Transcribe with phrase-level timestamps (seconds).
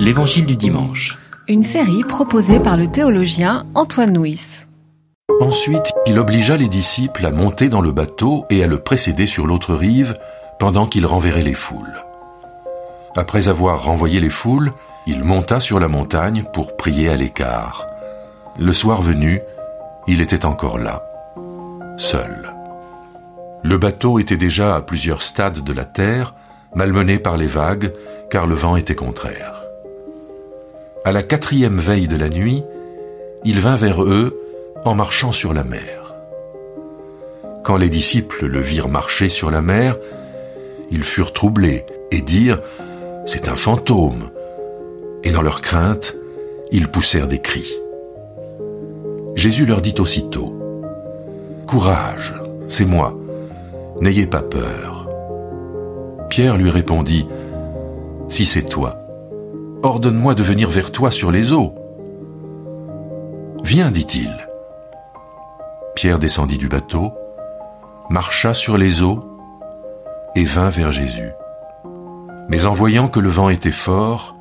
[0.00, 1.18] L'Évangile du dimanche.
[1.48, 4.66] Une série proposée par le théologien Antoine Nuis.
[5.40, 9.46] Ensuite, il obligea les disciples à monter dans le bateau et à le précéder sur
[9.46, 10.16] l'autre rive
[10.58, 12.04] pendant qu'il renverrait les foules.
[13.16, 14.72] Après avoir renvoyé les foules,
[15.06, 17.86] il monta sur la montagne pour prier à l'écart.
[18.58, 19.40] Le soir venu,
[20.06, 21.02] il était encore là,
[21.98, 22.52] seul.
[23.62, 26.34] Le bateau était déjà à plusieurs stades de la terre,
[26.76, 27.92] malmené par les vagues,
[28.30, 29.64] car le vent était contraire.
[31.04, 32.62] À la quatrième veille de la nuit,
[33.44, 34.38] il vint vers eux
[34.84, 36.14] en marchant sur la mer.
[37.64, 39.96] Quand les disciples le virent marcher sur la mer,
[40.90, 42.58] ils furent troublés et dirent⁇
[43.24, 44.30] C'est un fantôme!⁇
[45.24, 46.14] Et dans leur crainte,
[46.72, 47.72] ils poussèrent des cris.
[49.34, 50.54] Jésus leur dit aussitôt⁇
[51.66, 52.34] Courage,
[52.68, 53.14] c'est moi,
[54.00, 54.95] n'ayez pas peur.
[56.28, 57.26] Pierre lui répondit⁇
[58.28, 58.96] Si c'est toi,
[59.82, 61.74] ordonne-moi de venir vers toi sur les eaux.
[63.64, 64.46] Viens, dit-il.
[65.94, 67.12] Pierre descendit du bateau,
[68.10, 69.24] marcha sur les eaux
[70.34, 71.30] et vint vers Jésus.
[72.48, 74.36] Mais en voyant que le vent était fort,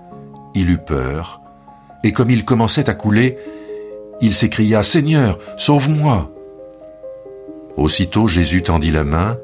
[0.53, 1.41] il eut peur,
[2.03, 3.37] et comme il commençait à couler,
[4.21, 6.29] il s'écria Seigneur, sauve-moi.
[7.77, 9.37] Aussitôt Jésus tendit la main,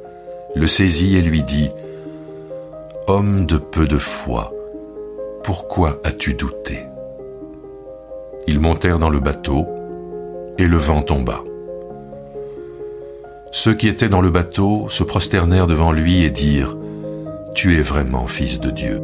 [0.55, 1.69] le saisit et lui dit
[3.13, 4.53] Homme de peu de foi,
[5.43, 6.85] pourquoi as-tu douté?
[8.47, 9.67] Ils montèrent dans le bateau,
[10.57, 11.41] et le vent tomba.
[13.51, 16.77] Ceux qui étaient dans le bateau se prosternèrent devant lui et dirent,
[17.53, 19.01] Tu es vraiment fils de Dieu.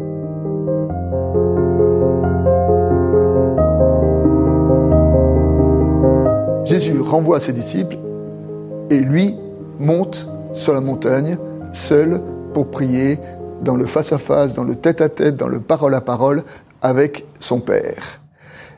[6.64, 7.97] Jésus renvoie ses disciples
[8.89, 9.36] et lui
[9.80, 11.38] monte sur la montagne,
[11.73, 12.21] seul,
[12.53, 13.19] pour prier
[13.63, 16.44] dans le face-à-face, dans le tête-à-tête, dans le parole-à-parole
[16.81, 18.22] avec son Père.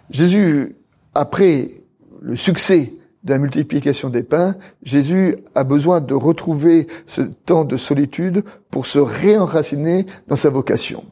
[0.10, 0.76] Jésus,
[1.14, 1.70] après
[2.22, 7.78] le succès de la multiplication des pains, Jésus a besoin de retrouver ce temps de
[7.78, 11.04] solitude pour se réenraciner dans sa vocation.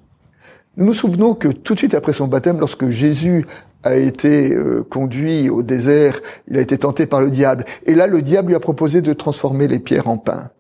[0.77, 3.45] Nous nous souvenons que tout de suite après son baptême, lorsque Jésus
[3.83, 7.65] a été euh, conduit au désert, il a été tenté par le diable.
[7.85, 10.51] Et là, le diable lui a proposé de transformer les pierres en pain.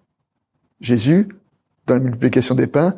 [0.81, 1.29] Jésus,
[1.87, 2.93] dans la multiplication des pains,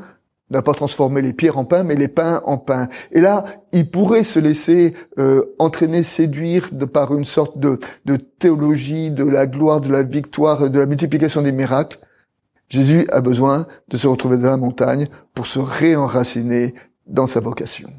[0.50, 2.90] n'a pas transformé les pierres en pain, mais les pains en pain.
[3.12, 9.12] Et là, il pourrait se laisser euh, entraîner, séduire par une sorte de, de théologie
[9.12, 12.00] de la gloire, de la victoire, de la multiplication des miracles.
[12.68, 16.74] Jésus a besoin de se retrouver dans la montagne pour se réenraciner
[17.06, 17.90] dans sa vocation.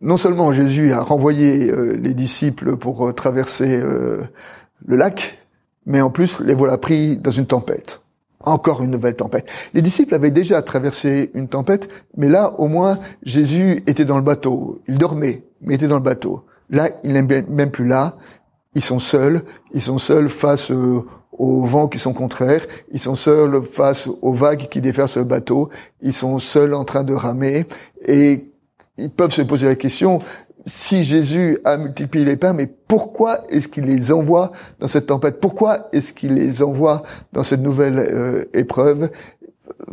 [0.00, 5.43] Non seulement Jésus a renvoyé euh, les disciples pour euh, traverser le lac,
[5.86, 8.00] mais en plus les voilà pris dans une tempête.
[8.40, 9.46] Encore une nouvelle tempête.
[9.72, 14.22] Les disciples avaient déjà traversé une tempête, mais là, au moins, Jésus était dans le
[14.22, 14.82] bateau.
[14.86, 16.44] Il dormait, mais était dans le bateau.
[16.68, 18.16] Là, il n'est même plus là.
[18.74, 19.42] Ils sont seuls.
[19.72, 21.02] Ils sont seuls face euh,
[21.32, 22.66] aux vents qui sont contraires.
[22.92, 25.70] Ils sont seuls face aux vagues qui déversent le bateau.
[26.02, 27.66] Ils sont seuls en train de ramer.
[28.06, 28.52] Et
[28.98, 30.20] ils peuvent se poser la question,
[30.66, 35.40] si Jésus a multiplié les pains, mais pourquoi est-ce qu'il les envoie dans cette tempête?
[35.40, 37.02] Pourquoi est-ce qu'il les envoie
[37.32, 39.10] dans cette nouvelle euh, épreuve?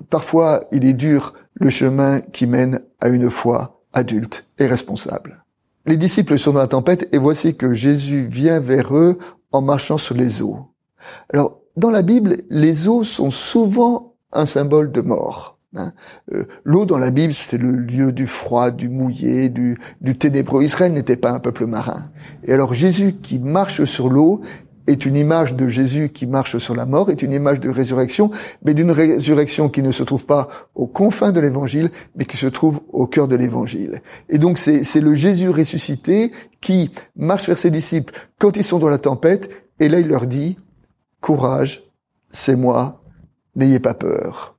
[0.09, 5.43] Parfois, il est dur le chemin qui mène à une foi adulte et responsable.
[5.85, 9.17] Les disciples sont dans la tempête et voici que Jésus vient vers eux
[9.51, 10.59] en marchant sur les eaux.
[11.33, 15.57] Alors, dans la Bible, les eaux sont souvent un symbole de mort.
[15.75, 15.93] Hein.
[16.33, 20.63] Euh, l'eau dans la Bible, c'est le lieu du froid, du mouillé, du, du ténébreux.
[20.63, 22.09] Israël n'était pas un peuple marin.
[22.43, 24.41] Et alors Jésus qui marche sur l'eau
[24.87, 28.31] est une image de Jésus qui marche sur la mort, est une image de résurrection,
[28.63, 32.47] mais d'une résurrection qui ne se trouve pas aux confins de l'évangile, mais qui se
[32.47, 34.01] trouve au cœur de l'évangile.
[34.27, 38.89] Et donc c'est le Jésus ressuscité qui marche vers ses disciples quand ils sont dans
[38.89, 39.49] la tempête,
[39.79, 40.57] et là il leur dit,
[41.21, 41.83] courage,
[42.29, 43.03] c'est moi,
[43.55, 44.57] n'ayez pas peur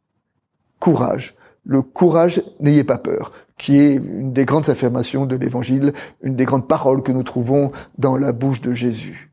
[0.82, 1.37] courage.
[1.65, 5.92] Le courage, n'ayez pas peur, qui est une des grandes affirmations de l'évangile,
[6.24, 9.30] une des grandes paroles que nous trouvons dans la bouche de Jésus.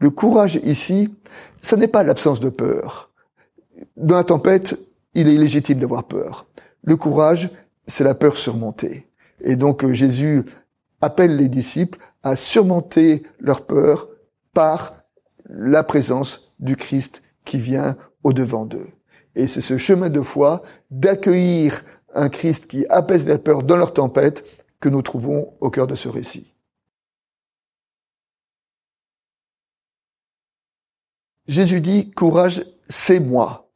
[0.00, 1.14] Le courage ici,
[1.60, 3.12] ce n'est pas l'absence de peur.
[3.96, 4.76] Dans la tempête,
[5.14, 6.46] il est légitime d'avoir peur.
[6.82, 7.48] Le courage,
[7.86, 9.06] c'est la peur surmontée.
[9.44, 10.42] Et donc euh, Jésus
[11.00, 14.08] appelle les disciples à surmonter leur peur
[14.52, 14.96] par
[15.48, 18.88] la présence du Christ qui vient au devant d'eux.
[19.34, 21.84] Et c'est ce chemin de foi d'accueillir
[22.14, 24.44] un Christ qui apaise la peur dans leur tempête
[24.80, 26.54] que nous trouvons au cœur de ce récit.
[31.46, 33.70] Jésus dit, courage, c'est moi.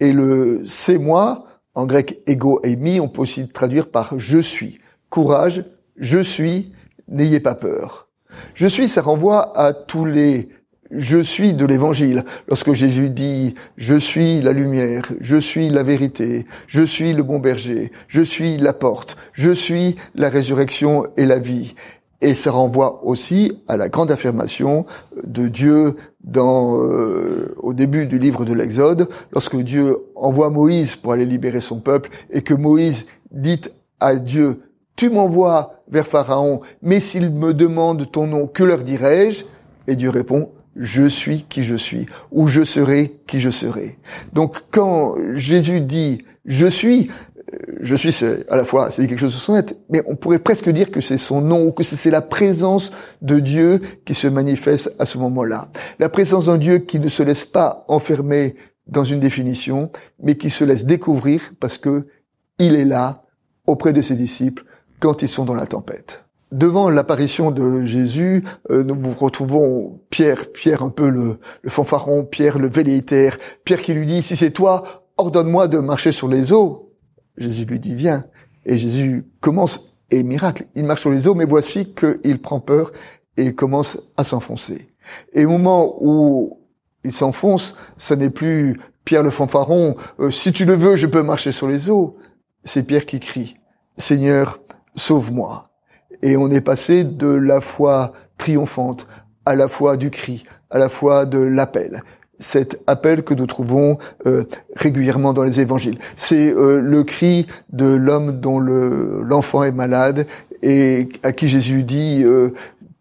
[0.00, 4.38] Et le c'est moi En grec, ego et mi, on peut aussi traduire par je
[4.38, 4.80] suis.
[5.10, 5.64] Courage,
[5.96, 6.72] je suis,
[7.08, 8.08] n'ayez pas peur.
[8.54, 10.48] Je suis, ça renvoie à tous les
[10.96, 12.24] je suis de l'évangile.
[12.48, 17.38] Lorsque Jésus dit je suis la lumière, je suis la vérité, je suis le bon
[17.38, 21.74] berger, je suis la porte, je suis la résurrection et la vie.
[22.20, 24.86] Et ça renvoie aussi à la grande affirmation
[25.26, 31.12] de Dieu dans euh, au début du livre de l'Exode, lorsque Dieu envoie Moïse pour
[31.12, 33.60] aller libérer son peuple et que Moïse dit
[34.00, 34.60] à Dieu
[34.96, 39.44] tu m'envoies vers Pharaon, mais s'il me demande ton nom, que leur dirai-je?
[39.88, 43.98] Et Dieu répond, je suis qui je suis, ou je serai qui je serai.
[44.32, 47.10] Donc quand Jésus dit je suis,
[47.52, 50.38] euh, je suis à la fois c'est quelque chose de son être, mais on pourrait
[50.38, 52.92] presque dire que c'est son nom ou que c'est la présence
[53.22, 55.70] de Dieu qui se manifeste à ce moment-là.
[55.98, 58.56] La présence d'un Dieu qui ne se laisse pas enfermer
[58.86, 59.90] dans une définition,
[60.22, 62.06] mais qui se laisse découvrir parce que
[62.58, 63.24] il est là
[63.66, 64.64] auprès de ses disciples
[65.00, 70.82] quand ils sont dans la tempête devant l'apparition de Jésus, euh, nous retrouvons Pierre, Pierre
[70.82, 75.68] un peu le, fanfaron, Pierre le velléitaire, Pierre qui lui dit, si c'est toi, ordonne-moi
[75.68, 76.92] de marcher sur les eaux.
[77.36, 78.24] Jésus lui dit, viens.
[78.64, 82.92] Et Jésus commence, et miracle, il marche sur les eaux, mais voici qu'il prend peur
[83.36, 84.88] et commence à s'enfoncer.
[85.32, 86.60] Et au moment où
[87.04, 91.22] il s'enfonce, ce n'est plus Pierre le fanfaron, euh, si tu le veux, je peux
[91.22, 92.16] marcher sur les eaux.
[92.64, 93.56] C'est Pierre qui crie,
[93.98, 94.60] Seigneur,
[94.94, 95.73] sauve-moi.
[96.22, 99.06] Et on est passé de la foi triomphante
[99.46, 102.02] à la foi du cri, à la foi de l'appel.
[102.38, 104.44] Cet appel que nous trouvons euh,
[104.74, 105.98] régulièrement dans les évangiles.
[106.16, 110.26] C'est euh, le cri de l'homme dont l'enfant est malade
[110.62, 112.50] et à qui Jésus dit euh,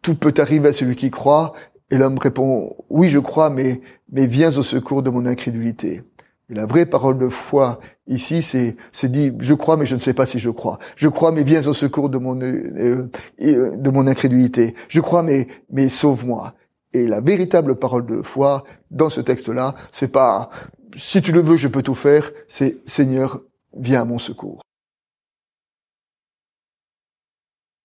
[0.02, 1.54] tout peut arriver à celui qui croit.
[1.90, 3.82] Et l'homme répond oui je crois mais
[4.12, 6.04] mais viens au secours de mon incrédulité.
[6.50, 10.14] La vraie parole de foi ici, c'est c'est dit je crois mais je ne sais
[10.14, 10.78] pas si je crois.
[10.96, 13.10] Je crois mais viens au secours de mon euh,
[13.42, 14.76] euh, de mon incrédulité.
[14.90, 16.54] Je crois mais mais sauve-moi.
[16.94, 20.50] Et la véritable parole de foi dans ce texte-là, c'est pas
[20.98, 23.42] si tu le veux, je peux tout faire, c'est Seigneur,
[23.76, 24.62] viens à mon secours.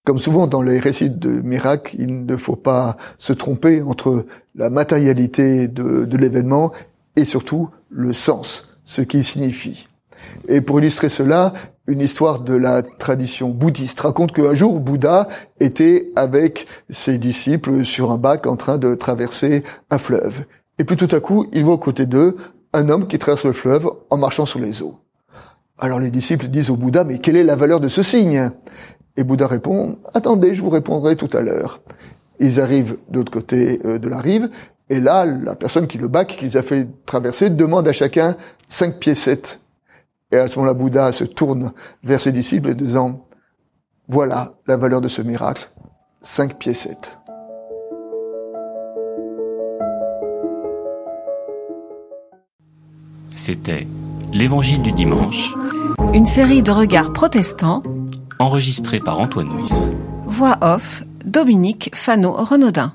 [0.04, 4.70] Comme souvent dans les récits de miracles, il ne faut pas se tromper entre la
[4.70, 6.72] matérialité de, de l'événement
[7.16, 9.88] et surtout le sens, ce qu'il signifie.
[10.48, 11.52] Et pour illustrer cela,
[11.86, 18.12] une histoire de la tradition bouddhiste raconte qu'un jour Bouddha était avec ses disciples sur
[18.12, 20.44] un bac en train de traverser un fleuve.
[20.78, 22.36] Et puis tout à coup, il voit aux côtés d'eux
[22.74, 24.98] un homme qui traverse le fleuve en marchant sur les eaux.
[25.78, 28.50] Alors les disciples disent au Bouddha, mais quelle est la valeur de ce signe?
[29.16, 31.80] Et Bouddha répond, attendez, je vous répondrai tout à l'heure.
[32.38, 34.50] Ils arrivent de l'autre côté euh, de la rive
[34.90, 38.36] et là, la personne qui le bac, qui les a fait traverser, demande à chacun
[38.68, 39.60] cinq piécettes.
[40.32, 43.26] Et à ce moment-là, Bouddha se tourne vers ses disciples et disant,
[44.08, 45.70] voilà la valeur de ce miracle,
[46.22, 47.18] cinq piécettes.
[53.36, 53.86] C'était
[54.32, 55.54] l'Évangile du dimanche.
[56.12, 57.82] Une série de regards protestants.
[58.38, 59.90] Enregistré par Antoine Nuis.
[60.26, 62.94] Voix off, Dominique Fano-Renaudin.